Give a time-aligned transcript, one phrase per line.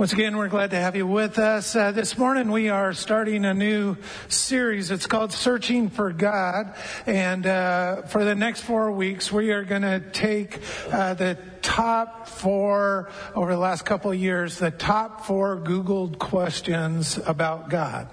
[0.00, 1.76] Once again, we're glad to have you with us.
[1.76, 4.90] Uh, this morning we are starting a new series.
[4.90, 6.74] It's called Searching for God.
[7.04, 10.58] And uh, for the next four weeks, we are going to take
[10.90, 17.18] uh, the top four, over the last couple of years, the top four Googled questions
[17.26, 18.08] about God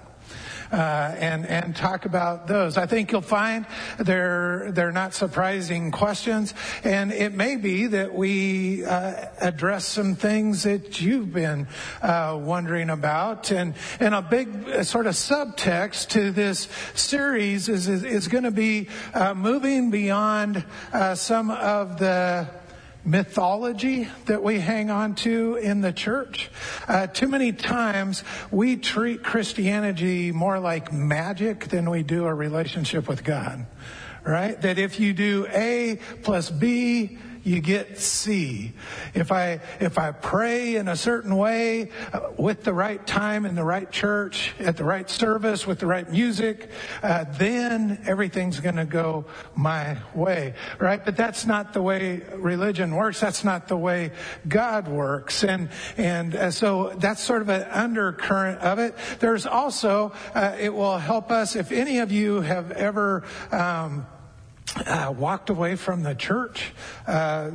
[0.72, 2.76] uh, and and talk about those.
[2.76, 3.66] I think you'll find
[3.98, 6.54] they're they're not surprising questions,
[6.84, 11.66] and it may be that we uh, address some things that you've been
[12.02, 17.88] uh, wondering about, and and a big uh, sort of subtext to this series is
[17.88, 22.48] is, is going to be uh, moving beyond uh, some of the
[23.08, 26.50] mythology that we hang on to in the church.
[26.86, 33.08] Uh, too many times we treat Christianity more like magic than we do a relationship
[33.08, 33.66] with God.
[34.24, 34.60] Right?
[34.60, 38.74] That if you do A plus B you get C.
[39.14, 43.54] If I, if I pray in a certain way uh, with the right time in
[43.54, 46.70] the right church, at the right service, with the right music,
[47.02, 49.24] uh, then everything's going to go
[49.56, 51.02] my way, right?
[51.02, 53.20] But that's not the way religion works.
[53.20, 54.12] That's not the way
[54.46, 55.42] God works.
[55.42, 58.94] And, and uh, so that's sort of an undercurrent of it.
[59.20, 64.06] There's also, uh, it will help us if any of you have ever, um,
[64.86, 66.72] uh, walked away from the church.
[67.06, 67.50] Uh,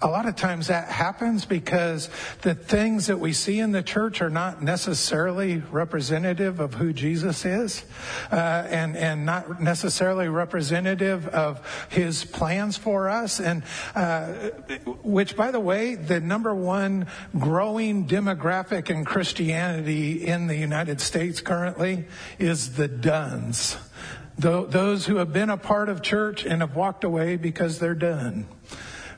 [0.00, 2.08] a lot of times that happens because
[2.42, 7.44] the things that we see in the church are not necessarily representative of who Jesus
[7.44, 7.84] is,
[8.30, 13.40] uh, and and not necessarily representative of His plans for us.
[13.40, 13.64] And
[13.96, 14.50] uh,
[15.02, 21.40] which, by the way, the number one growing demographic in Christianity in the United States
[21.40, 22.06] currently
[22.38, 23.76] is the Dones
[24.38, 28.46] those who have been a part of church and have walked away because they're done.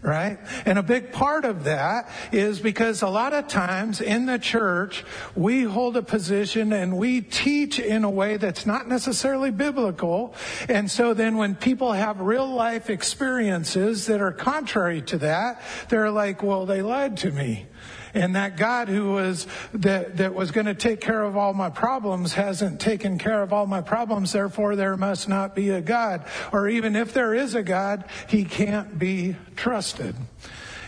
[0.02, 0.38] Right?
[0.64, 5.04] And a big part of that is because a lot of times in the church,
[5.36, 10.34] we hold a position and we teach in a way that's not necessarily biblical.
[10.70, 15.60] And so then when people have real life experiences that are contrary to that,
[15.90, 17.66] they're like, well, they lied to me.
[18.14, 21.70] And that God who was, that, that was going to take care of all my
[21.70, 24.32] problems hasn't taken care of all my problems.
[24.32, 26.24] Therefore, there must not be a God.
[26.52, 30.14] Or even if there is a God, he can't be trusted.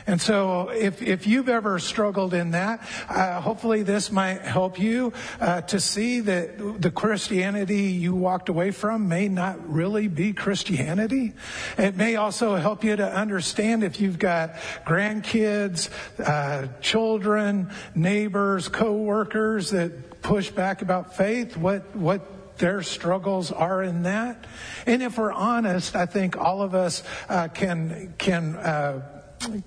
[0.06, 5.12] And so if, if you've ever struggled in that, uh, hopefully this might help you
[5.40, 11.34] uh, to see that the Christianity you walked away from may not really be Christianity.
[11.78, 14.54] It may also help you to understand if you've got
[14.86, 23.82] grandkids, uh, children, neighbors, co-workers that push back about faith, what, what their struggles are
[23.82, 24.44] in that.
[24.86, 29.21] And if we're honest, I think all of us uh, can can uh,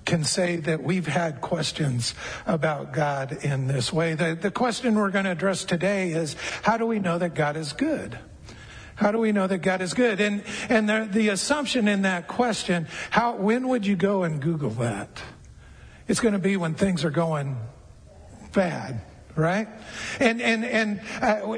[0.06, 2.14] can say that we've had questions
[2.46, 4.14] about God in this way.
[4.14, 7.58] The, the question we're going to address today is how do we know that God
[7.58, 8.18] is good?
[8.96, 10.22] How do we know that God is good?
[10.22, 14.70] And, and the, the assumption in that question, how, when would you go and Google
[14.72, 15.22] that?
[16.08, 17.58] It's going to be when things are going
[18.54, 19.02] bad,
[19.36, 19.68] right?
[20.20, 21.58] And, and, and, uh,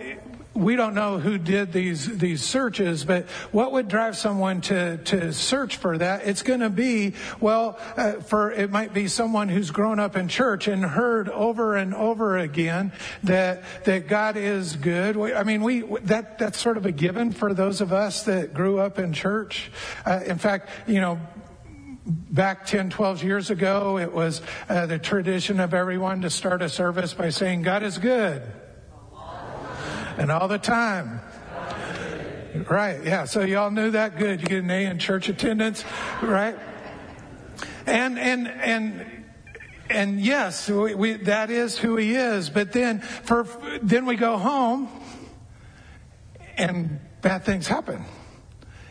[0.57, 5.31] we don't know who did these these searches, but what would drive someone to to
[5.31, 6.27] search for that?
[6.27, 10.27] It's going to be well, uh, for it might be someone who's grown up in
[10.27, 12.91] church and heard over and over again
[13.23, 15.17] that that God is good.
[15.17, 18.79] I mean, we that that's sort of a given for those of us that grew
[18.79, 19.71] up in church.
[20.05, 21.19] Uh, in fact, you know,
[22.05, 26.69] back 10, 12 years ago, it was uh, the tradition of everyone to start a
[26.69, 28.41] service by saying, God is good
[30.17, 31.21] and all the time.
[32.69, 33.25] Right, yeah.
[33.25, 34.41] So y'all knew that good.
[34.41, 35.85] You get an A in church attendance,
[36.21, 36.57] right?
[37.85, 39.25] And and and
[39.89, 42.49] and yes, we, we, that is who he is.
[42.49, 43.47] But then for
[43.81, 44.89] then we go home,
[46.57, 48.03] and bad things happen.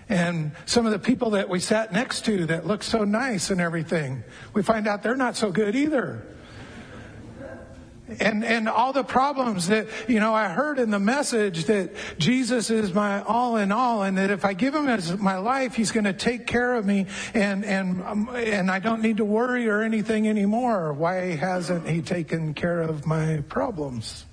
[0.08, 3.60] And some of the people that we sat next to that looked so nice and
[3.60, 4.22] everything,
[4.54, 6.25] we find out they're not so good either
[8.21, 12.70] and and all the problems that you know I heard in the message that Jesus
[12.70, 15.91] is my all in all and that if I give him as my life he's
[15.91, 19.69] going to take care of me and and um, and I don't need to worry
[19.69, 20.93] or anything anymore.
[20.93, 24.25] Why hasn't he taken care of my problems?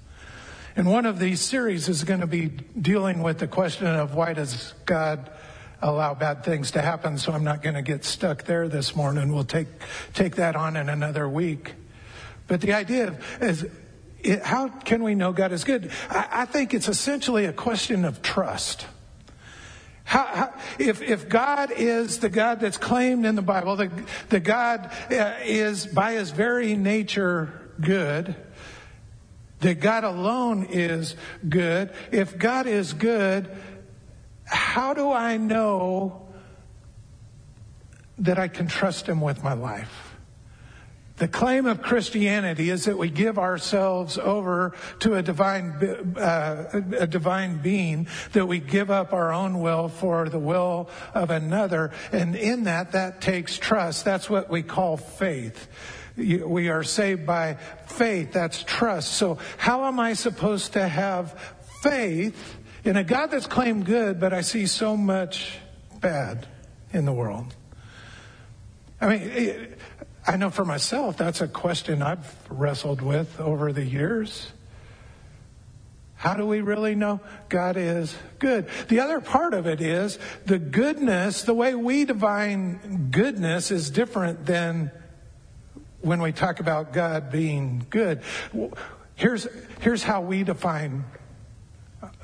[0.75, 4.33] And one of these series is going to be dealing with the question of why
[4.33, 5.29] does God
[5.81, 7.17] allow bad things to happen.
[7.17, 9.33] So I'm not going to get stuck there this morning.
[9.33, 9.67] We'll take
[10.13, 11.73] take that on in another week
[12.47, 13.65] but the idea is,
[14.19, 15.91] it, how can we know God is good?
[16.09, 18.85] I, I, think it's essentially a question of trust.
[20.03, 23.91] How, how, if, if God is the God that's claimed in the Bible, the,
[24.29, 28.35] the God uh, is by his very nature good,
[29.63, 31.15] that God alone is
[31.47, 31.91] good.
[32.11, 33.49] If God is good,
[34.45, 36.27] how do I know
[38.17, 40.02] that I can trust Him with my life?
[41.17, 47.05] The claim of Christianity is that we give ourselves over to a divine, uh, a
[47.05, 51.91] divine being, that we give up our own will for the will of another.
[52.11, 54.05] And in that, that takes trust.
[54.05, 55.67] That's what we call faith.
[56.17, 58.33] We are saved by faith.
[58.33, 59.13] That's trust.
[59.13, 64.33] So how am I supposed to have faith in a God that's claimed good, but
[64.33, 65.59] I see so much
[66.01, 66.47] bad
[66.91, 67.55] in the world?
[69.01, 69.75] I mean,
[70.25, 74.51] I know for myself, that's a question I've wrestled with over the years.
[76.15, 78.69] How do we really know God is good?
[78.87, 84.45] The other part of it is the goodness, the way we define goodness is different
[84.45, 84.91] than
[85.99, 88.21] when we talk about God being good.
[89.15, 89.47] Here's,
[89.81, 91.03] here's how we define,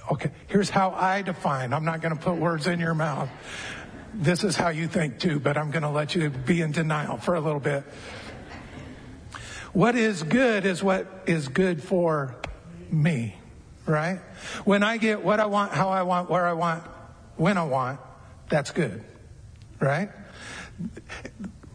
[0.10, 1.74] okay, here's how I define.
[1.74, 3.30] I'm not going to put words in your mouth
[4.13, 7.17] this is how you think too, but I'm going to let you be in denial
[7.17, 7.83] for a little bit.
[9.73, 12.35] What is good is what is good for
[12.91, 13.35] me,
[13.85, 14.19] right?
[14.65, 16.83] When I get what I want, how I want, where I want,
[17.38, 18.00] when I want,
[18.50, 19.03] that's good,
[19.79, 20.09] right?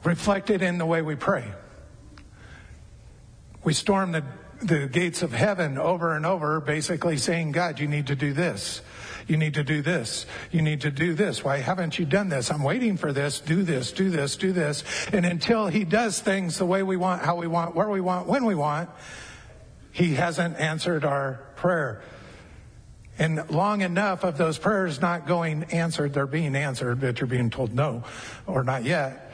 [0.02, 1.44] Reflected in the way we pray.
[3.62, 4.24] We storm the,
[4.60, 8.82] the gates of heaven over and over, basically saying, God, you need to do this.
[9.26, 10.26] You need to do this.
[10.50, 11.42] You need to do this.
[11.42, 12.50] Why haven't you done this?
[12.50, 13.40] I'm waiting for this.
[13.40, 14.84] Do this, do this, do this.
[15.12, 18.26] And until he does things the way we want, how we want, where we want,
[18.26, 18.90] when we want,
[19.92, 22.02] he hasn't answered our prayer.
[23.18, 27.50] And long enough of those prayers not going answered, they're being answered, but you're being
[27.50, 28.02] told no
[28.46, 29.32] or not yet.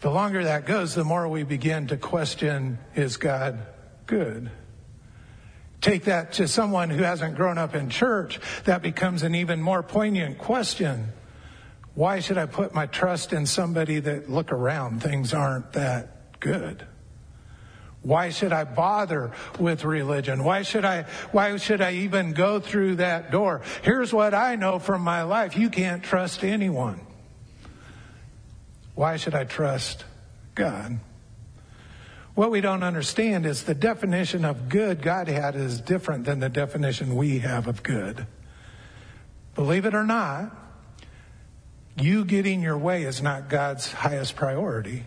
[0.00, 3.66] The longer that goes, the more we begin to question, is God
[4.06, 4.50] good?
[5.82, 9.82] Take that to someone who hasn't grown up in church, that becomes an even more
[9.82, 11.12] poignant question.
[11.94, 16.86] Why should I put my trust in somebody that look around things aren't that good?
[18.00, 20.42] Why should I bother with religion?
[20.42, 23.60] Why should I, why should I even go through that door?
[23.82, 25.56] Here's what I know from my life.
[25.56, 27.00] You can't trust anyone.
[28.94, 30.04] Why should I trust
[30.54, 30.98] God?
[32.34, 36.48] What we don't understand is the definition of good God had is different than the
[36.48, 38.26] definition we have of good.
[39.54, 40.56] Believe it or not,
[41.98, 45.04] you getting your way is not God's highest priority.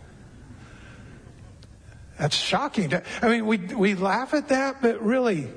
[2.20, 2.94] That's shocking.
[3.22, 5.50] I mean, we, we laugh at that, but really,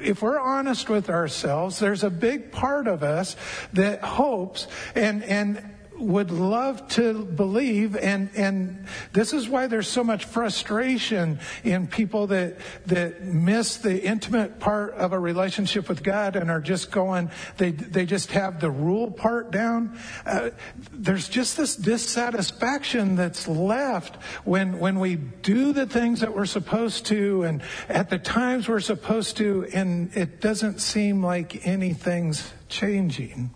[0.00, 3.36] if we're honest with ourselves, there's a big part of us
[3.74, 5.62] that hopes and, and
[5.98, 12.26] would love to believe and and this is why there's so much frustration in people
[12.26, 12.56] that
[12.86, 17.70] that miss the intimate part of a relationship with God and are just going they
[17.70, 19.98] they just have the rule part down.
[20.26, 20.50] Uh,
[20.92, 27.06] there's just this dissatisfaction that's left when when we do the things that we're supposed
[27.06, 33.50] to and at the times we're supposed to and it doesn't seem like anything's changing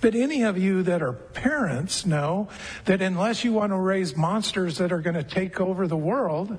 [0.00, 2.48] but any of you that are parents know
[2.84, 6.56] that unless you want to raise monsters that are going to take over the world,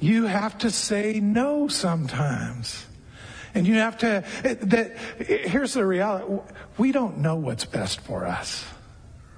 [0.00, 2.86] you have to say no sometimes.
[3.54, 6.40] And you have to, that, here's the reality.
[6.76, 8.64] We don't know what's best for us,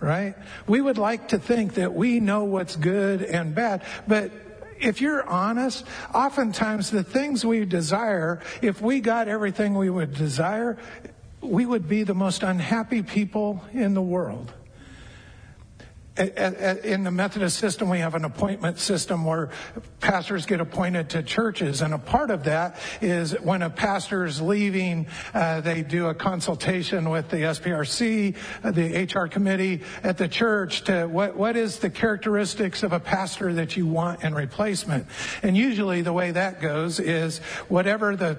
[0.01, 0.35] right?
[0.67, 4.33] We would like to think that we know what's good and bad, but
[4.81, 10.79] if you're honest, oftentimes the things we desire, if we got everything we would desire,
[11.41, 14.53] we would be the most unhappy people in the world.
[16.17, 19.49] In the Methodist system, we have an appointment system where
[20.01, 24.43] pastors get appointed to churches, and a part of that is when a pastor is
[24.43, 30.29] leaving, uh, they do a consultation with the SPRC, uh, the HR committee at the
[30.29, 35.07] church to what what is the characteristics of a pastor that you want in replacement.
[35.43, 38.39] And usually, the way that goes is whatever the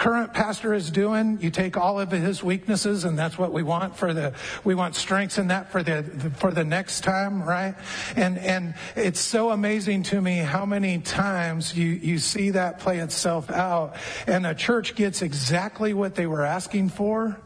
[0.00, 1.38] current pastor is doing.
[1.42, 4.32] You take all of his weaknesses, and that's what we want for the.
[4.64, 6.02] We want strengths in that for the
[6.38, 7.74] for the next time, right?
[8.16, 12.98] And and it's so amazing to me how many times you you see that play
[12.98, 13.96] itself out,
[14.26, 17.38] and a church gets exactly what they were asking for,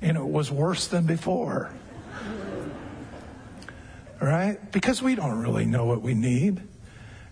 [0.00, 1.70] and it was worse than before.
[4.20, 4.58] Right?
[4.72, 6.62] Because we don't really know what we need.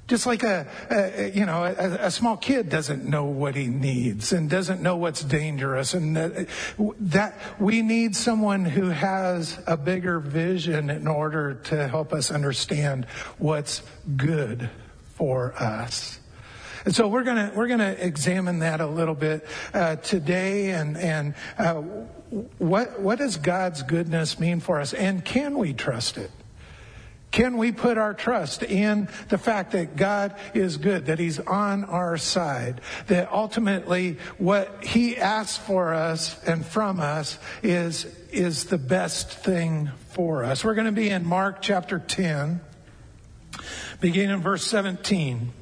[0.08, 4.32] Just like a, a you know, a, a, small kid doesn't know what he needs
[4.32, 6.48] and doesn't know what's dangerous, and that,
[6.78, 13.04] that we need someone who has a bigger vision in order to help us understand
[13.36, 13.82] what's
[14.16, 14.70] good
[15.16, 16.18] for us.
[16.86, 21.34] And so we're gonna we're gonna examine that a little bit uh, today, and and
[21.58, 21.74] uh,
[22.56, 26.30] what what does God's goodness mean for us, and can we trust it?
[27.30, 31.84] Can we put our trust in the fact that God is good, that He's on
[31.84, 38.78] our side, that ultimately what He asks for us and from us is, is the
[38.78, 40.64] best thing for us?
[40.64, 42.60] We're going to be in Mark chapter 10,
[44.00, 45.52] beginning in verse 17.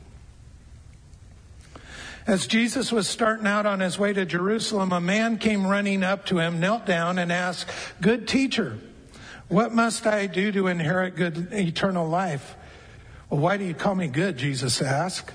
[2.28, 6.26] As Jesus was starting out on his way to Jerusalem, a man came running up
[6.26, 7.70] to him, knelt down, and asked,
[8.00, 8.78] Good teacher,
[9.48, 12.56] what must I do to inherit good eternal life?
[13.30, 14.36] Well, why do you call me good?
[14.36, 15.32] Jesus asked.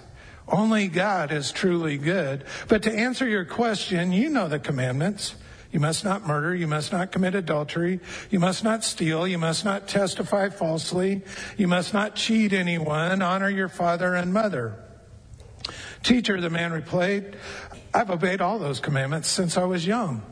[0.48, 2.44] Only God is truly good.
[2.68, 5.36] But to answer your question, you know the commandments.
[5.72, 6.54] You must not murder.
[6.54, 8.02] You must not commit adultery.
[8.30, 9.26] You must not steal.
[9.26, 11.22] You must not testify falsely.
[11.58, 13.22] You must not cheat anyone.
[13.22, 14.76] Honor your father and mother.
[16.04, 17.38] Teacher, the man replied,
[17.94, 20.24] I've obeyed all those commandments since I was young.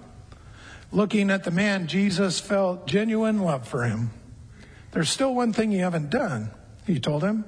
[0.92, 4.10] Looking at the man, Jesus felt genuine love for him.
[4.92, 6.52] There's still one thing you haven't done,
[6.86, 7.46] he told him.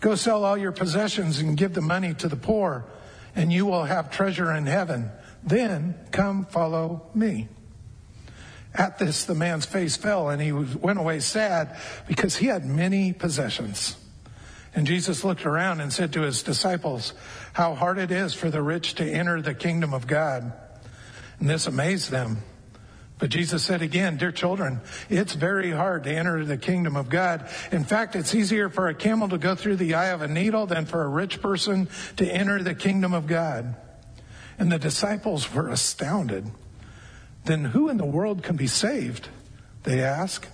[0.00, 2.84] Go sell all your possessions and give the money to the poor,
[3.34, 5.10] and you will have treasure in heaven.
[5.42, 7.48] Then come follow me.
[8.74, 13.12] At this, the man's face fell, and he went away sad because he had many
[13.12, 13.96] possessions.
[14.74, 17.12] And Jesus looked around and said to his disciples,
[17.54, 20.52] How hard it is for the rich to enter the kingdom of God.
[21.40, 22.38] And this amazed them.
[23.18, 27.48] But Jesus said again, dear children, it's very hard to enter the kingdom of God.
[27.72, 30.66] In fact, it's easier for a camel to go through the eye of a needle
[30.66, 33.74] than for a rich person to enter the kingdom of God.
[34.58, 36.46] And the disciples were astounded.
[37.44, 39.28] Then who in the world can be saved?
[39.82, 40.48] They asked.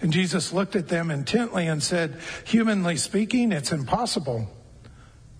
[0.00, 4.48] And Jesus looked at them intently and said, Humanly speaking, it's impossible,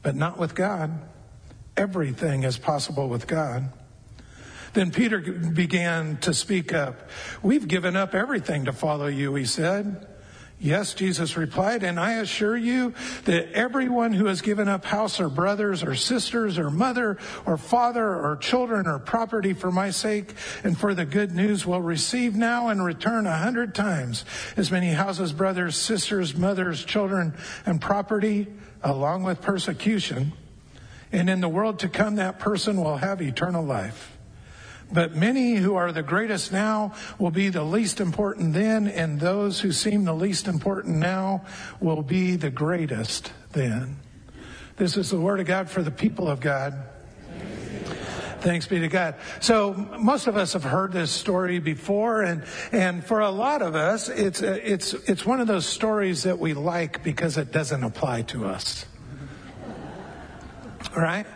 [0.02, 0.90] but not with God.
[1.76, 3.70] Everything is possible with God.
[4.74, 7.08] Then Peter began to speak up.
[7.42, 10.08] We've given up everything to follow you, he said.
[10.60, 15.28] Yes, Jesus replied, and I assure you that everyone who has given up house or
[15.28, 20.78] brothers or sisters or mother or father or children or property for my sake and
[20.78, 24.24] for the good news will receive now in return a hundred times
[24.56, 27.34] as many houses, brothers, sisters, mothers, children,
[27.66, 28.46] and property
[28.82, 30.32] along with persecution.
[31.12, 34.13] And in the world to come, that person will have eternal life.
[34.92, 39.60] But many who are the greatest now will be the least important then, and those
[39.60, 41.44] who seem the least important now
[41.80, 43.96] will be the greatest then.
[44.76, 46.74] This is the word of God for the people of God.
[48.40, 49.14] Thanks be to God.
[49.40, 53.74] So most of us have heard this story before, and and for a lot of
[53.74, 58.22] us, it's it's it's one of those stories that we like because it doesn't apply
[58.22, 58.84] to us.
[60.94, 61.26] Right?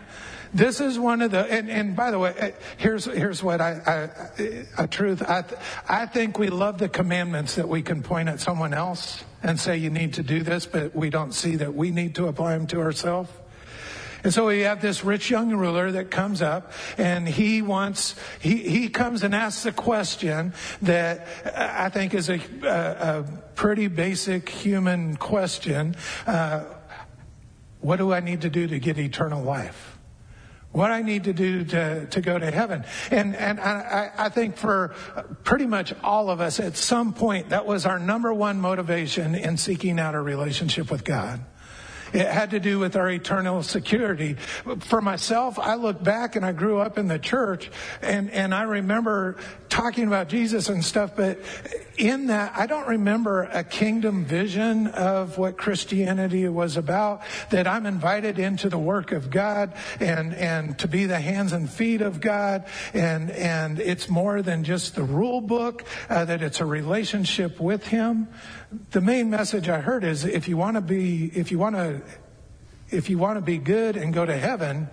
[0.53, 4.09] This is one of the, and, and by the way, uh, here's, here's what I,
[4.39, 5.23] I, a truth.
[5.23, 5.45] I,
[5.89, 9.77] I think we love the commandments that we can point at someone else and say
[9.77, 12.67] you need to do this, but we don't see that we need to apply them
[12.69, 13.31] to ourselves.
[14.25, 18.57] And so we have this rich young ruler that comes up and he wants, he,
[18.57, 23.25] he comes and asks a question that I think is a, a, a
[23.55, 25.95] pretty basic human question.
[26.27, 26.65] Uh,
[27.81, 29.98] what do I need to do to get eternal life?
[30.73, 32.85] What I need to do to, to go to heaven.
[33.11, 34.95] And, and I, I think for
[35.43, 39.57] pretty much all of us at some point, that was our number one motivation in
[39.57, 41.41] seeking out a relationship with God.
[42.13, 44.35] It had to do with our eternal security.
[44.81, 47.71] For myself, I look back and I grew up in the church
[48.01, 49.37] and, and I remember
[49.69, 51.39] talking about Jesus and stuff, but
[51.99, 57.87] in that, I don't remember a kingdom vision of what Christianity was about, that I'm
[57.87, 62.21] invited into the work of God and, and to be the hands and feet of
[62.21, 62.65] God.
[62.95, 67.87] And, and it's more than just the rule book, uh, that it's a relationship with
[67.89, 68.29] Him.
[68.91, 72.03] The main message I heard is if you want to be, if you want to,
[72.91, 74.89] if you want to be good and go to heaven,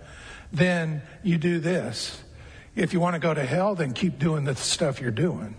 [0.52, 2.22] then you do this.
[2.76, 5.56] If you want to go to hell, then keep doing the stuff you're doing.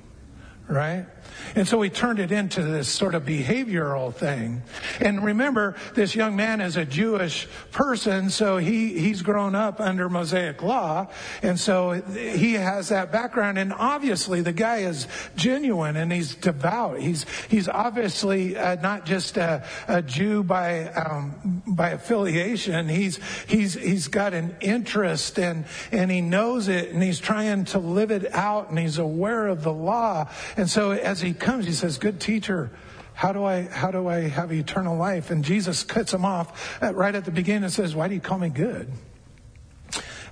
[0.69, 1.07] Right?
[1.55, 4.63] And so he turned it into this sort of behavioral thing.
[5.01, 10.09] And remember, this young man is a Jewish person, so he, he's grown up under
[10.09, 11.09] Mosaic law.
[11.43, 13.59] And so he has that background.
[13.59, 15.07] And obviously the guy is
[15.37, 17.01] genuine and he's devout.
[17.01, 22.89] He's, he's obviously uh, not just a, a Jew by, um, by affiliation.
[22.89, 27.79] He's, he's, he's got an interest and, and he knows it and he's trying to
[27.79, 30.29] live it out and he's aware of the law.
[30.57, 32.71] And so as he comes, he says, Good teacher,
[33.17, 35.31] how do I, how do I have eternal life?
[35.31, 38.39] And Jesus cuts him off right at the beginning and says, why do you call
[38.39, 38.93] me good?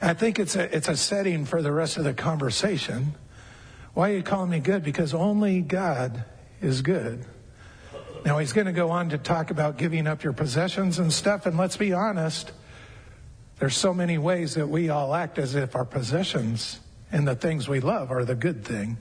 [0.02, 3.14] I think it's a, it's a setting for the rest of the conversation.
[3.94, 4.82] Why are you calling me good?
[4.82, 6.24] Because only God
[6.60, 7.24] is good.
[8.22, 11.46] Now he's going to go on to talk about giving up your possessions and stuff.
[11.46, 12.52] And let's be honest,
[13.60, 17.66] there's so many ways that we all act as if our possessions and the things
[17.66, 18.98] we love are the good thing.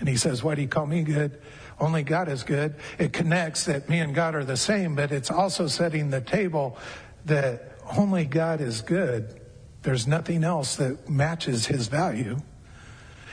[0.00, 1.40] And he says, why do you call me good?
[1.80, 2.74] Only God is good.
[2.98, 6.76] It connects that me and God are the same, but it's also setting the table
[7.24, 9.40] that only God is good.
[9.82, 12.38] There's nothing else that matches his value.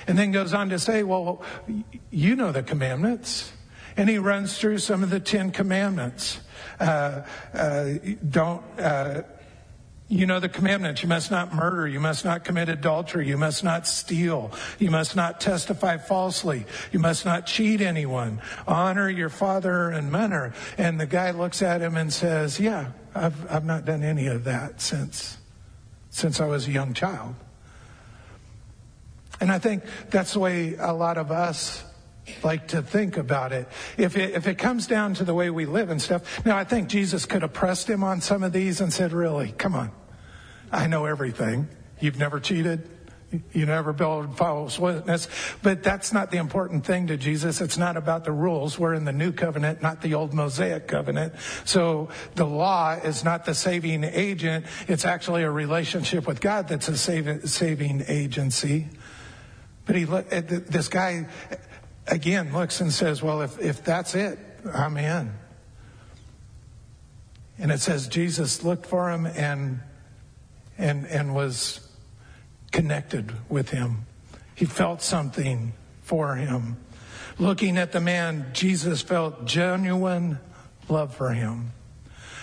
[0.07, 1.43] And then goes on to say, well,
[2.11, 3.51] you know the commandments.
[3.97, 6.39] And he runs through some of the Ten Commandments.
[6.79, 7.21] Uh,
[7.53, 7.93] uh,
[8.29, 9.23] don't, uh,
[10.07, 11.01] you know the commandments.
[11.01, 11.87] You must not murder.
[11.87, 13.27] You must not commit adultery.
[13.27, 14.51] You must not steal.
[14.77, 16.65] You must not testify falsely.
[16.91, 18.39] You must not cheat anyone.
[18.67, 20.53] Honor your father and mother.
[20.77, 24.43] And the guy looks at him and says, yeah, I've, I've not done any of
[24.43, 25.37] that since,
[26.11, 27.33] since I was a young child.
[29.41, 31.83] And I think that's the way a lot of us
[32.43, 33.67] like to think about it.
[33.97, 36.45] If it, if it comes down to the way we live and stuff.
[36.45, 39.51] Now, I think Jesus could have pressed him on some of these and said, really,
[39.51, 39.91] come on.
[40.71, 41.67] I know everything.
[41.99, 42.89] You've never cheated.
[43.51, 45.27] You never build false witness.
[45.61, 47.61] But that's not the important thing to Jesus.
[47.61, 48.79] It's not about the rules.
[48.79, 51.33] We're in the new covenant, not the old Mosaic covenant.
[51.65, 54.65] So the law is not the saving agent.
[54.87, 58.87] It's actually a relationship with God that's a saving agency.
[59.85, 61.27] But he, uh, this guy,
[62.07, 64.39] again looks and says, Well, if, if that's it,
[64.73, 65.33] I'm in.
[67.57, 69.79] And it says Jesus looked for him and
[70.77, 71.87] and and was
[72.71, 74.05] connected with him.
[74.55, 76.77] He felt something for him.
[77.37, 80.39] Looking at the man, Jesus felt genuine
[80.89, 81.71] love for him.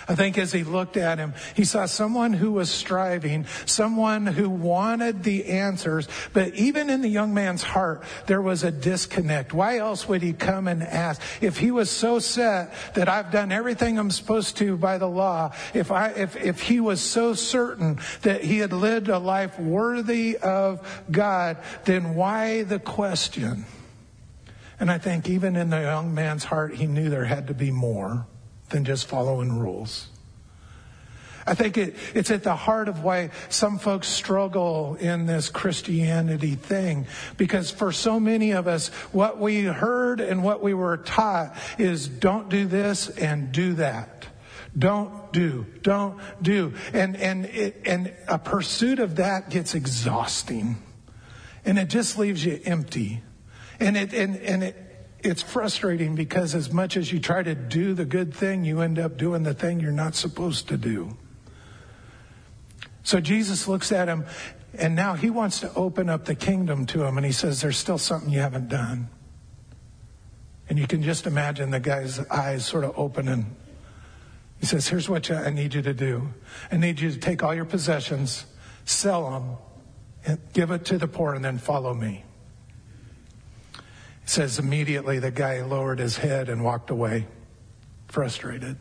[0.07, 4.49] I think as he looked at him, he saw someone who was striving, someone who
[4.49, 9.53] wanted the answers, but even in the young man's heart, there was a disconnect.
[9.53, 11.21] Why else would he come and ask?
[11.41, 15.53] If he was so set that I've done everything I'm supposed to by the law,
[15.73, 20.37] if I, if, if he was so certain that he had lived a life worthy
[20.37, 23.65] of God, then why the question?
[24.79, 27.71] And I think even in the young man's heart, he knew there had to be
[27.71, 28.27] more
[28.69, 30.07] than just following rules.
[31.45, 36.55] I think it, it's at the heart of why some folks struggle in this Christianity
[36.55, 37.07] thing.
[37.37, 42.07] Because for so many of us, what we heard and what we were taught is
[42.07, 44.27] don't do this and do that.
[44.77, 46.73] Don't do, don't do.
[46.93, 50.77] And, and, it, and a pursuit of that gets exhausting.
[51.65, 53.21] And it just leaves you empty.
[53.79, 54.92] And it, and, and it,
[55.23, 58.99] it's frustrating because as much as you try to do the good thing, you end
[58.99, 61.17] up doing the thing you're not supposed to do.
[63.03, 64.25] So Jesus looks at him
[64.73, 67.77] and now he wants to open up the kingdom to him and he says, there's
[67.77, 69.09] still something you haven't done.
[70.69, 73.55] And you can just imagine the guy's eyes sort of opening.
[74.59, 76.29] He says, here's what I need you to do.
[76.71, 78.45] I need you to take all your possessions,
[78.85, 79.59] sell
[80.25, 82.23] them, give it to the poor and then follow me.
[84.23, 87.27] It says immediately the guy lowered his head and walked away,
[88.07, 88.77] frustrated.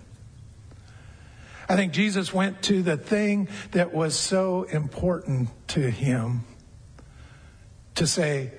[1.68, 6.44] I think Jesus went to the thing that was so important to him
[7.94, 8.52] to say,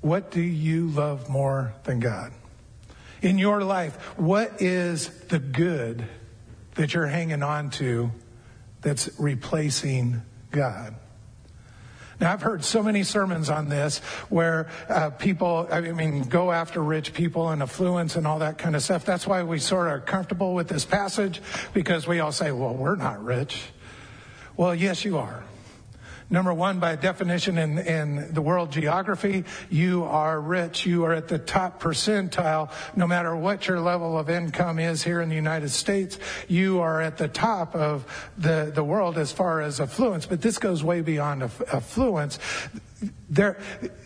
[0.00, 2.32] What do you love more than God?
[3.22, 6.04] In your life, what is the good
[6.74, 8.10] that you're hanging on to
[8.82, 10.94] that's replacing God?
[12.22, 16.80] Now, I've heard so many sermons on this where uh, people, I mean, go after
[16.80, 19.04] rich people and affluence and all that kind of stuff.
[19.04, 21.42] That's why we sort of are comfortable with this passage
[21.74, 23.64] because we all say, well, we're not rich.
[24.56, 25.42] Well, yes, you are.
[26.30, 30.86] Number one, by definition in, in the world geography, you are rich.
[30.86, 32.70] You are at the top percentile.
[32.96, 37.00] No matter what your level of income is here in the United States, you are
[37.00, 40.26] at the top of the, the world as far as affluence.
[40.26, 42.38] But this goes way beyond affluence.
[43.28, 43.58] There,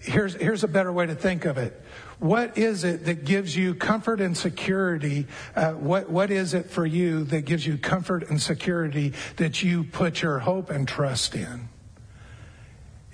[0.03, 1.83] here's, here's a better way to think of it.
[2.19, 5.27] What is it that gives you comfort and security?
[5.55, 9.85] Uh, what, what is it for you that gives you comfort and security that you
[9.85, 11.69] put your hope and trust in?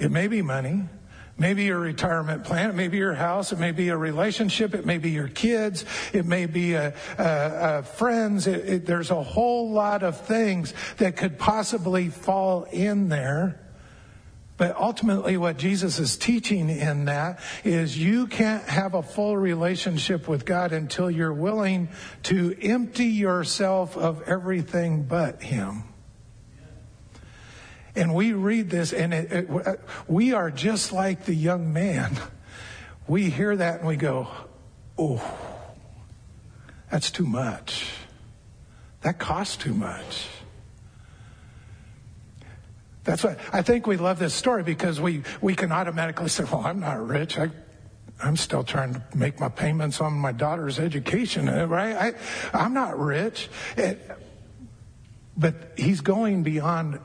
[0.02, 0.82] It may be money.
[1.38, 2.70] Maybe your retirement plan.
[2.70, 3.52] It may be your house.
[3.52, 4.74] It may be a relationship.
[4.74, 5.84] It may be your kids.
[6.12, 8.48] It may be a, a, a friends.
[8.48, 13.60] It, it, there's a whole lot of things that could possibly fall in there.
[14.56, 20.26] But ultimately, what Jesus is teaching in that is you can't have a full relationship
[20.26, 21.90] with God until you're willing
[22.24, 25.84] to empty yourself of everything but Him.
[27.94, 29.74] And we read this, and it, it, uh,
[30.08, 32.16] we are just like the young man.
[33.06, 34.28] We hear that and we go,
[34.96, 35.22] oh,
[36.90, 37.90] that's too much.
[39.02, 40.28] That costs too much.
[43.04, 46.62] That's what I think we love this story because we, we can automatically say, well,
[46.64, 47.36] I'm not rich.
[47.36, 47.50] I,
[48.22, 51.96] I'm still trying to make my payments on my daughter's education, uh, right?
[51.96, 52.12] I,
[52.54, 53.48] I'm not rich.
[53.76, 54.00] It,
[55.36, 57.00] but he's going beyond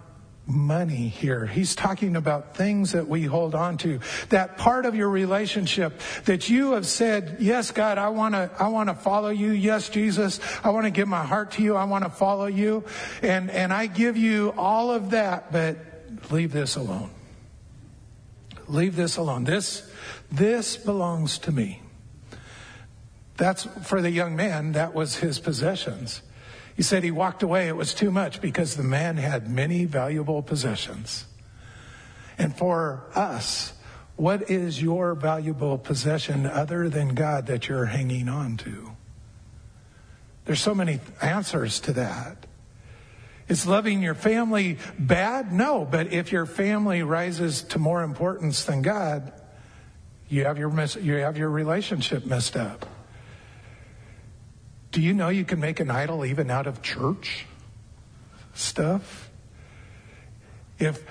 [0.48, 1.46] money here.
[1.46, 4.00] He's talking about things that we hold on to.
[4.30, 8.70] That part of your relationship that you have said, yes, God, I want to, I
[8.70, 9.52] want to follow you.
[9.52, 11.76] Yes, Jesus, I want to give my heart to you.
[11.76, 12.86] I want to follow you.
[13.22, 15.78] And, and I give you all of that, but
[16.32, 17.10] leave this alone.
[18.68, 19.44] Leave this alone.
[19.44, 19.90] This,
[20.32, 21.82] this belongs to me.
[23.36, 26.22] That's for the young man, that was his possessions.
[26.78, 27.68] He said he walked away.
[27.68, 31.26] It was too much because the man had many valuable possessions.
[32.38, 33.74] And for us,
[34.16, 38.92] what is your valuable possession other than God that you're hanging on to?
[40.46, 42.46] There's so many answers to that.
[43.48, 45.52] Is loving your family bad?
[45.52, 49.34] No, but if your family rises to more importance than God,
[50.30, 52.86] you have your, you have your relationship messed up.
[54.98, 57.46] Do you know you can make an idol even out of church
[58.56, 59.30] stuff?
[60.80, 61.06] If,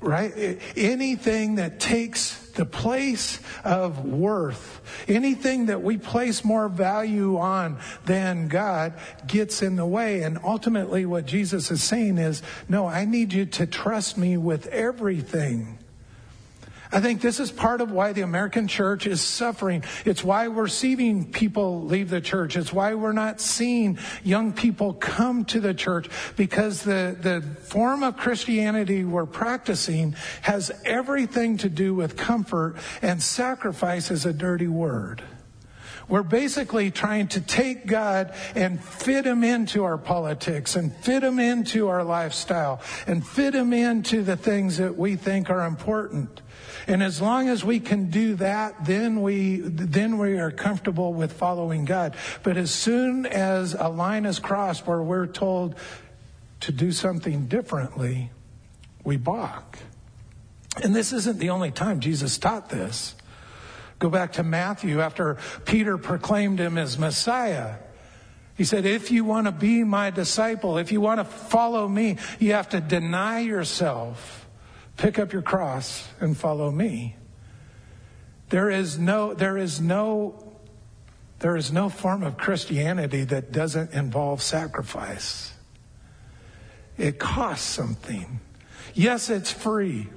[0.00, 0.58] right?
[0.74, 8.48] Anything that takes the place of worth, anything that we place more value on than
[8.48, 8.94] God
[9.26, 10.22] gets in the way.
[10.22, 14.66] And ultimately, what Jesus is saying is, no, I need you to trust me with
[14.68, 15.75] everything.
[16.92, 19.82] I think this is part of why the American church is suffering.
[20.04, 22.56] It's why we're seeing people leave the church.
[22.56, 28.02] It's why we're not seeing young people come to the church because the, the form
[28.02, 34.68] of Christianity we're practicing has everything to do with comfort and sacrifice is a dirty
[34.68, 35.22] word.
[36.08, 41.40] We're basically trying to take God and fit him into our politics and fit him
[41.40, 46.42] into our lifestyle and fit him into the things that we think are important.
[46.86, 51.32] And as long as we can do that, then we, then we are comfortable with
[51.32, 52.14] following God.
[52.44, 55.74] But as soon as a line is crossed where we're told
[56.60, 58.30] to do something differently,
[59.02, 59.78] we balk.
[60.82, 63.16] And this isn't the only time Jesus taught this.
[63.98, 67.76] Go back to Matthew after Peter proclaimed him as Messiah.
[68.56, 72.18] He said, if you want to be my disciple, if you want to follow me,
[72.38, 74.45] you have to deny yourself
[74.96, 77.16] Pick up your cross and follow me.
[78.48, 80.54] There is no, there is no,
[81.40, 85.52] there is no form of Christianity that doesn't involve sacrifice.
[86.96, 88.40] It costs something.
[88.94, 90.08] Yes, it's free.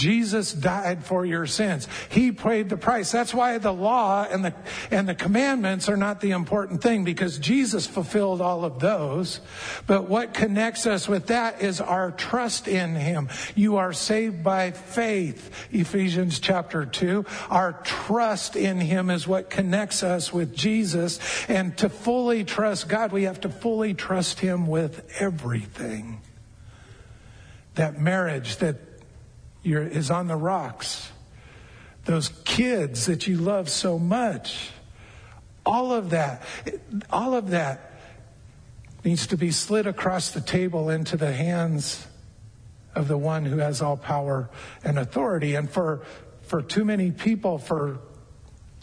[0.00, 1.86] Jesus died for your sins.
[2.08, 3.12] He paid the price.
[3.12, 4.54] That's why the law and the,
[4.90, 9.40] and the commandments are not the important thing because Jesus fulfilled all of those.
[9.86, 13.28] But what connects us with that is our trust in Him.
[13.54, 17.26] You are saved by faith, Ephesians chapter 2.
[17.50, 21.20] Our trust in Him is what connects us with Jesus.
[21.46, 26.22] And to fully trust God, we have to fully trust Him with everything.
[27.74, 28.89] That marriage that
[29.64, 31.10] is on the rocks.
[32.04, 34.70] Those kids that you love so much.
[35.66, 36.42] All of that,
[37.10, 37.92] all of that
[39.04, 42.06] needs to be slid across the table into the hands
[42.94, 44.50] of the one who has all power
[44.82, 45.54] and authority.
[45.54, 46.02] And for,
[46.42, 48.00] for too many people, for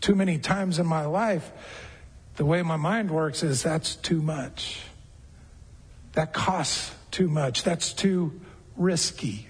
[0.02, 1.52] too many times in my life,
[2.36, 4.82] the way my mind works is that's too much.
[6.14, 7.64] That costs too much.
[7.64, 8.40] That's too
[8.76, 9.48] risky.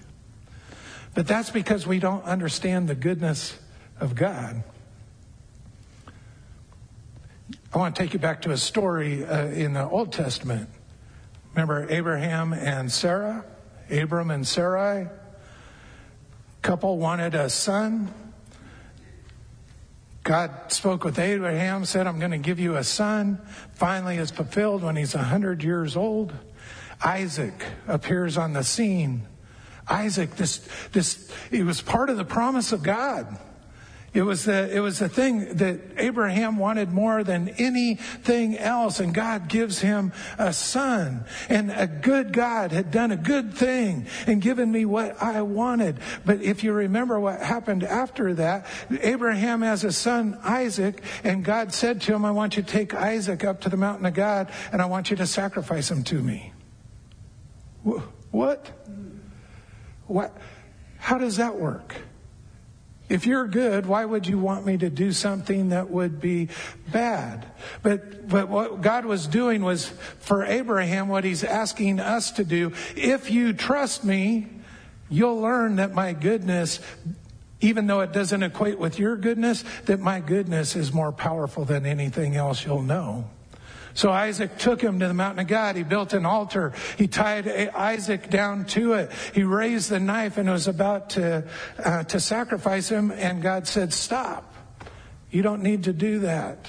[1.18, 3.58] But that's because we don't understand the goodness
[4.00, 4.62] of God.
[7.74, 10.70] I want to take you back to a story uh, in the Old Testament.
[11.56, 13.44] Remember Abraham and Sarah?
[13.90, 15.08] Abram and Sarai?
[16.62, 18.14] Couple wanted a son.
[20.24, 23.42] God spoke with Abraham, said, I'm going to give you a son.
[23.74, 26.32] Finally, is fulfilled when he's 100 years old.
[27.04, 29.24] Isaac appears on the scene.
[29.90, 33.38] Isaac, this, this, it was part of the promise of God.
[34.18, 39.00] It was the, it was the thing that Abraham wanted more than anything else.
[39.00, 41.26] And God gives him a son.
[41.50, 46.00] And a good God had done a good thing and given me what I wanted.
[46.26, 48.66] But if you remember what happened after that,
[49.02, 52.96] Abraham has a son, Isaac, and God said to him, I want you to take
[52.96, 56.24] Isaac up to the mountain of God and I want you to sacrifice him to
[56.24, 56.54] me.
[58.32, 58.87] What?
[60.08, 60.36] What?
[60.98, 61.96] How does that work?
[63.10, 66.50] If you're good, why would you want me to do something that would be
[66.92, 67.46] bad?
[67.82, 69.88] But, but what God was doing was
[70.20, 72.74] for Abraham, what he's asking us to do.
[72.98, 74.48] If you trust me,
[75.10, 76.82] you'll learn that my goodness,
[77.62, 81.86] even though it doesn't equate with your goodness, that my goodness is more powerful than
[81.86, 83.30] anything else you'll know.
[83.98, 85.76] So Isaac took him to the mountain of God.
[85.76, 86.74] He built an altar.
[87.00, 89.12] He tied Isaac down to it.
[89.34, 91.44] He raised the knife and was about to,
[91.84, 93.10] uh, to sacrifice him.
[93.10, 94.54] And God said, stop.
[95.32, 96.68] You don't need to do that.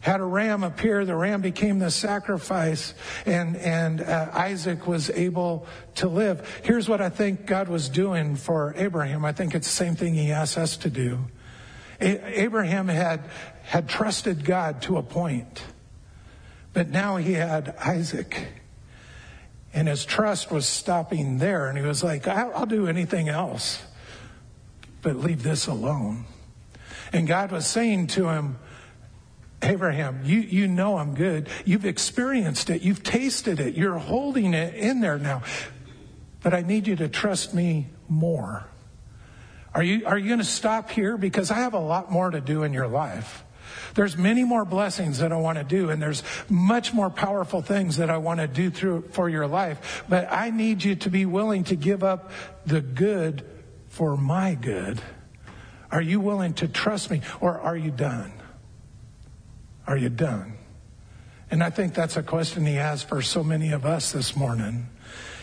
[0.00, 2.92] Had a ram appear, the ram became the sacrifice,
[3.24, 6.60] and, and uh, Isaac was able to live.
[6.62, 9.24] Here's what I think God was doing for Abraham.
[9.24, 11.20] I think it's the same thing he asks us to do.
[12.00, 13.22] A- Abraham had
[13.68, 15.62] had trusted God to a point,
[16.72, 18.48] but now he had Isaac.
[19.74, 21.68] And his trust was stopping there.
[21.68, 23.82] And he was like, I'll, I'll do anything else,
[25.02, 26.24] but leave this alone.
[27.12, 28.58] And God was saying to him,
[29.60, 31.50] Abraham, you, you know I'm good.
[31.66, 32.80] You've experienced it.
[32.80, 33.74] You've tasted it.
[33.74, 35.42] You're holding it in there now.
[36.42, 38.66] But I need you to trust me more.
[39.74, 41.18] Are you, are you going to stop here?
[41.18, 43.44] Because I have a lot more to do in your life.
[43.94, 47.96] There's many more blessings that I want to do, and there's much more powerful things
[47.96, 50.04] that I want to do through for your life.
[50.08, 52.30] But I need you to be willing to give up
[52.66, 53.44] the good
[53.88, 55.00] for my good.
[55.90, 58.32] Are you willing to trust me, or are you done?
[59.86, 60.54] Are you done?
[61.50, 64.88] And I think that's a question he has for so many of us this morning.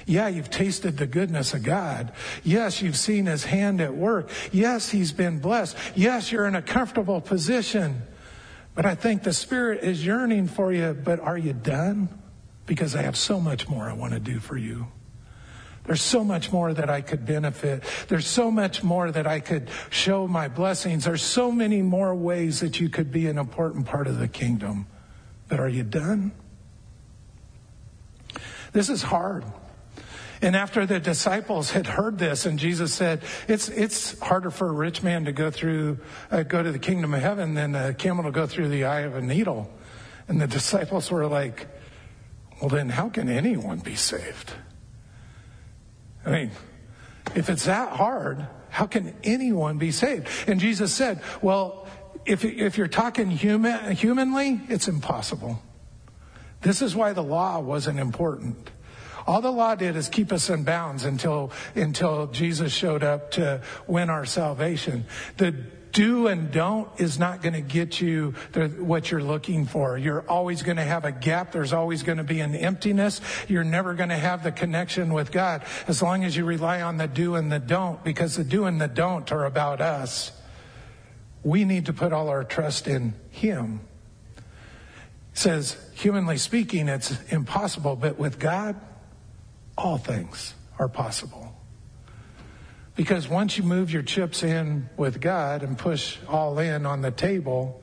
[0.06, 2.12] Yeah, you've tasted the goodness of God.
[2.44, 4.30] Yes, you've seen his hand at work.
[4.52, 5.76] Yes, he's been blessed.
[5.96, 8.04] Yes, you're in a comfortable position.
[8.76, 12.10] But I think the Spirit is yearning for you, but are you done?
[12.66, 14.88] Because I have so much more I want to do for you.
[15.86, 17.84] There's so much more that I could benefit.
[18.08, 21.06] There's so much more that I could show my blessings.
[21.06, 24.88] There's so many more ways that you could be an important part of the kingdom.
[25.48, 26.32] But are you done?
[28.74, 29.46] This is hard.
[30.46, 34.72] And after the disciples had heard this, and Jesus said, "It's it's harder for a
[34.72, 35.98] rich man to go through
[36.30, 39.00] uh, go to the kingdom of heaven than a camel to go through the eye
[39.00, 39.74] of a needle."
[40.28, 41.66] And the disciples were like,
[42.62, 44.52] "Well, then how can anyone be saved?"
[46.24, 46.52] I mean,
[47.34, 50.28] if it's that hard, how can anyone be saved?
[50.48, 51.88] And Jesus said, "Well,
[52.24, 55.60] if if you're talking human humanly, it's impossible."
[56.62, 58.70] This is why the law wasn't important.
[59.28, 63.62] All the law did is keep us in bounds until, until Jesus showed up to
[63.88, 65.06] win our salvation.
[65.38, 65.52] The
[65.96, 69.98] do and don't is not going to get you the, what you're looking for.
[69.98, 71.54] You're always going to have a gap.
[71.54, 73.22] There's always going to be an emptiness.
[73.48, 76.98] You're never going to have the connection with God as long as you rely on
[76.98, 80.34] the do and the don't because the do and the don't are about us.
[81.44, 83.80] We need to put all our trust in Him.
[84.36, 84.44] It
[85.38, 88.76] says, humanly speaking, it's impossible, but with God,
[89.78, 91.54] all things are possible.
[92.96, 97.12] Because once you move your chips in with God and push all in on the
[97.12, 97.82] table,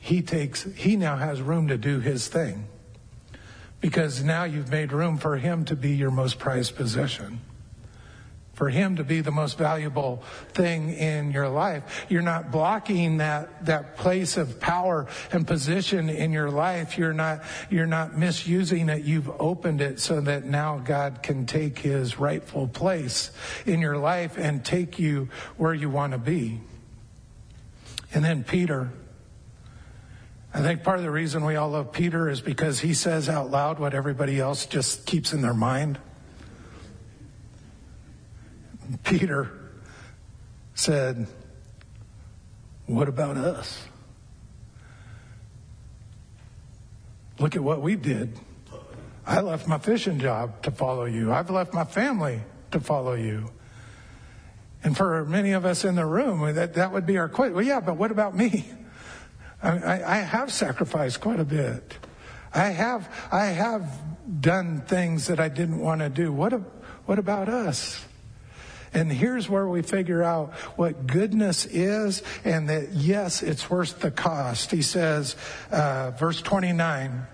[0.00, 2.66] he takes, he now has room to do his thing.
[3.80, 7.40] Because now you've made room for him to be your most prized possession
[8.56, 10.22] for him to be the most valuable
[10.54, 12.06] thing in your life.
[12.08, 16.96] You're not blocking that, that place of power and position in your life.
[16.96, 19.04] You're not, you're not misusing it.
[19.04, 23.30] You've opened it so that now God can take his rightful place
[23.66, 26.58] in your life and take you where you want to be.
[28.14, 28.90] And then Peter.
[30.54, 33.50] I think part of the reason we all love Peter is because he says out
[33.50, 35.98] loud what everybody else just keeps in their mind.
[39.04, 39.50] Peter
[40.74, 41.26] said,
[42.86, 43.86] What about us?
[47.38, 48.38] Look at what we did.
[49.26, 51.32] I left my fishing job to follow you.
[51.32, 53.50] I've left my family to follow you.
[54.84, 57.54] And for many of us in the room, that, that would be our question.
[57.54, 58.64] Well, yeah, but what about me?
[59.62, 61.98] I, I, I have sacrificed quite a bit.
[62.54, 63.90] I have, I have
[64.40, 66.32] done things that I didn't want to do.
[66.32, 66.52] What,
[67.06, 68.04] what about us?
[68.94, 74.10] And here's where we figure out what goodness is and that yes, it's worth the
[74.10, 74.70] cost.
[74.70, 75.36] He says,
[75.70, 77.26] uh, verse 29,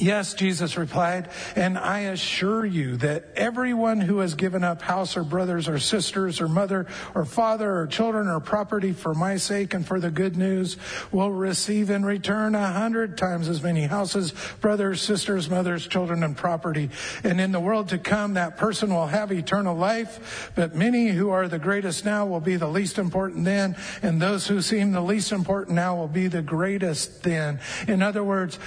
[0.00, 5.22] Yes, Jesus replied, and I assure you that everyone who has given up house or
[5.22, 9.86] brothers or sisters or mother or father or children or property for my sake and
[9.86, 10.78] for the good news
[11.12, 14.32] will receive in return a hundred times as many houses,
[14.62, 16.88] brothers, sisters, mothers, children, and property.
[17.22, 21.28] And in the world to come, that person will have eternal life, but many who
[21.28, 25.02] are the greatest now will be the least important then, and those who seem the
[25.02, 27.60] least important now will be the greatest then.
[27.86, 28.58] In other words,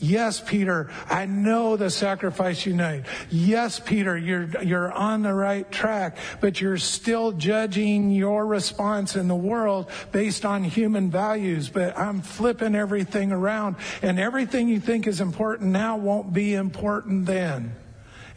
[0.00, 3.04] Yes, Peter, I know the sacrifice you made.
[3.30, 9.28] Yes, Peter, you're, you're on the right track, but you're still judging your response in
[9.28, 11.68] the world based on human values.
[11.68, 17.26] But I'm flipping everything around and everything you think is important now won't be important
[17.26, 17.74] then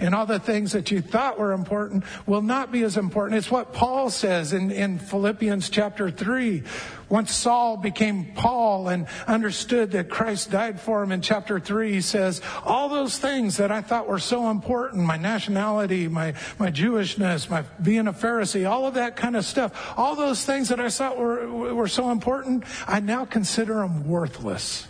[0.01, 3.37] and all the things that you thought were important will not be as important.
[3.37, 6.63] It's what Paul says in, in Philippians chapter 3.
[7.07, 12.01] Once Saul became Paul and understood that Christ died for him in chapter 3, he
[12.01, 17.47] says, all those things that I thought were so important, my nationality, my, my Jewishness,
[17.49, 20.89] my being a Pharisee, all of that kind of stuff, all those things that I
[20.89, 24.87] thought were, were so important, I now consider them worthless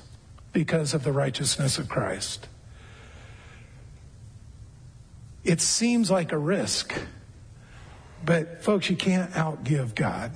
[0.53, 2.47] because of the righteousness of Christ.
[5.43, 6.93] It seems like a risk,
[8.23, 10.31] but folks, you can't outgive God.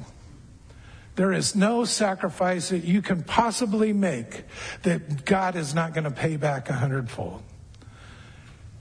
[1.16, 4.44] There is no sacrifice that you can possibly make
[4.84, 7.42] that God is not going to pay back a hundredfold.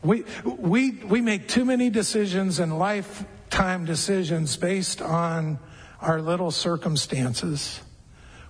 [0.03, 5.59] We, we, we make too many decisions and lifetime decisions based on
[6.01, 7.81] our little circumstances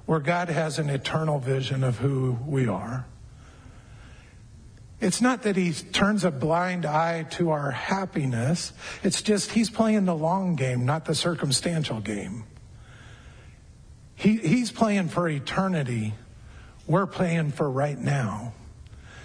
[0.06, 3.06] where God has an eternal vision of who we are.
[5.00, 8.72] It's not that he turns a blind eye to our happiness.
[9.02, 12.44] It's just he's playing the long game, not the circumstantial game.
[14.14, 16.14] He, he's playing for eternity.
[16.87, 18.54] We're playing for right now.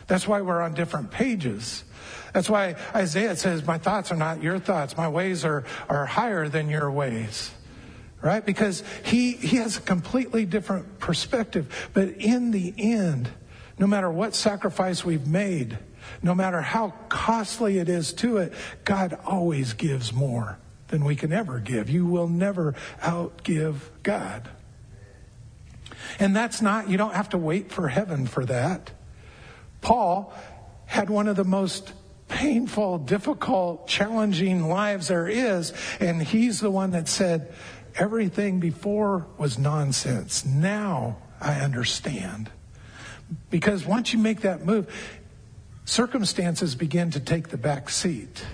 [0.08, 1.84] That's why we're on different pages.
[2.34, 4.98] That's why Isaiah says, My thoughts are not your thoughts.
[4.98, 7.52] My ways are, are higher than your ways.
[8.22, 8.46] Right?
[8.46, 11.90] Because he, he has a completely different perspective.
[11.94, 13.30] But in the end,
[13.80, 15.80] no matter what sacrifice we've made,
[16.22, 21.32] no matter how costly it is to it, God always gives more than we can
[21.32, 21.90] ever give.
[21.90, 24.50] You will never outgive God.
[26.20, 28.92] And that's not, you don't have to wait for heaven for that.
[29.82, 30.34] Paul
[30.86, 31.94] had one of the most
[32.28, 37.54] painful, difficult, challenging lives there is, and he's the one that said,
[37.96, 40.46] everything before was nonsense.
[40.46, 42.50] Now I understand.
[43.50, 44.88] Because once you make that move,
[45.86, 48.46] circumstances begin to take the back seat.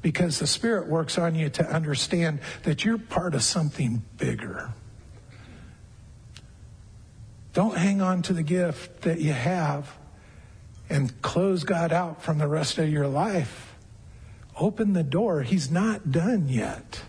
[0.00, 4.72] Because the Spirit works on you to understand that you're part of something bigger.
[7.52, 9.96] Don't hang on to the gift that you have
[10.88, 13.74] and close God out from the rest of your life.
[14.58, 15.42] Open the door.
[15.42, 17.02] He's not done yet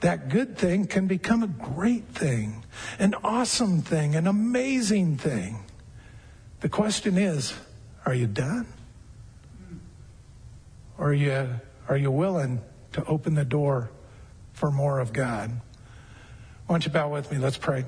[0.00, 2.64] that good thing can become a great thing,
[2.98, 5.64] an awesome thing, an amazing thing.
[6.60, 7.54] The question is,
[8.06, 8.66] are you done?
[10.98, 11.48] Are you,
[11.88, 12.60] are you willing
[12.92, 13.90] to open the door
[14.52, 15.50] for more of God?
[16.66, 17.38] Why don't you bow with me?
[17.38, 17.84] Let's pray.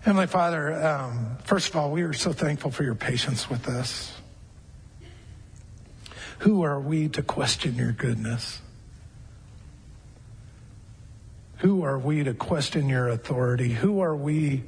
[0.00, 4.12] Heavenly Father, um, first of all, we are so thankful for your patience with us.
[6.40, 8.60] Who are we to question your goodness?
[11.64, 13.70] Who are we to question your authority?
[13.70, 14.64] Who are we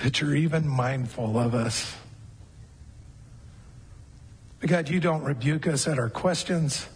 [0.00, 1.96] that you're even mindful of us?
[4.60, 6.86] God, you don't rebuke us at our questions.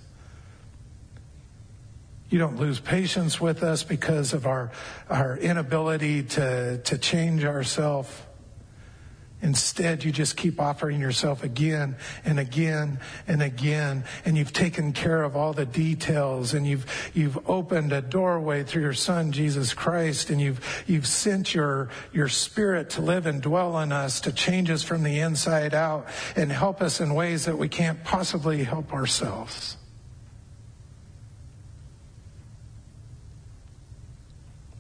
[2.29, 4.71] You don't lose patience with us because of our,
[5.09, 8.11] our inability to, to change ourselves.
[9.43, 15.25] Instead, you just keep offering yourself again and again and again, and you've taken care
[15.25, 20.31] of all the details, and you've you've opened a doorway through your Son Jesus Christ,
[20.31, 24.71] and you've you've sent your your Spirit to live and dwell in us, to change
[24.71, 28.93] us from the inside out, and help us in ways that we can't possibly help
[28.93, 29.77] ourselves.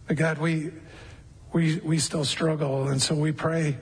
[0.06, 0.70] But God, we
[1.52, 3.78] we we still struggle, and so we pray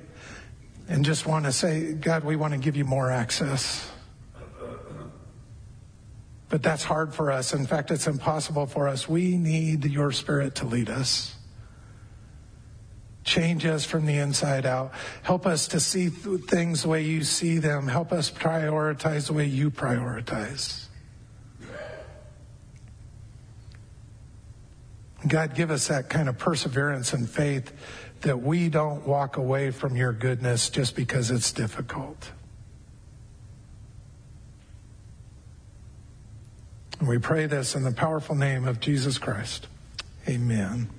[0.91, 3.88] and just want to say, God, we want to give you more access.
[6.49, 7.55] But that's hard for us.
[7.55, 9.09] In fact, it's impossible for us.
[9.09, 11.36] We need your spirit to lead us.
[13.22, 14.93] Change us from the inside out.
[15.22, 17.86] Help us to see things the way you see them.
[17.86, 20.86] Help us prioritize the way you prioritize.
[25.28, 27.72] God, give us that kind of perseverance and faith
[28.23, 32.33] that we don't walk away from your goodness just because it's difficult.
[36.99, 39.66] And we pray this in the powerful name of Jesus Christ.
[40.29, 40.91] Amen.